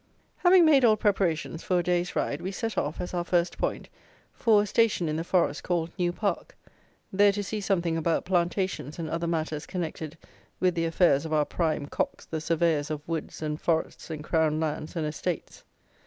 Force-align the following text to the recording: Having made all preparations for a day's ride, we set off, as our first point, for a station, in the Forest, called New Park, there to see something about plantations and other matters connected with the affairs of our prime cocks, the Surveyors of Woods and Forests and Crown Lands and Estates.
Having 0.37 0.65
made 0.65 0.83
all 0.83 0.97
preparations 0.97 1.61
for 1.61 1.77
a 1.77 1.83
day's 1.83 2.15
ride, 2.15 2.41
we 2.41 2.51
set 2.51 2.75
off, 2.75 2.99
as 2.99 3.13
our 3.13 3.23
first 3.23 3.59
point, 3.59 3.87
for 4.33 4.63
a 4.63 4.65
station, 4.65 5.07
in 5.07 5.15
the 5.15 5.23
Forest, 5.23 5.61
called 5.63 5.91
New 5.95 6.11
Park, 6.11 6.57
there 7.13 7.31
to 7.31 7.43
see 7.43 7.61
something 7.61 7.95
about 7.97 8.25
plantations 8.25 8.97
and 8.97 9.07
other 9.11 9.27
matters 9.27 9.67
connected 9.67 10.17
with 10.59 10.73
the 10.73 10.85
affairs 10.85 11.23
of 11.23 11.33
our 11.33 11.45
prime 11.45 11.85
cocks, 11.85 12.25
the 12.25 12.41
Surveyors 12.41 12.89
of 12.89 13.07
Woods 13.07 13.43
and 13.43 13.61
Forests 13.61 14.09
and 14.09 14.23
Crown 14.23 14.59
Lands 14.59 14.95
and 14.95 15.05
Estates. 15.05 15.63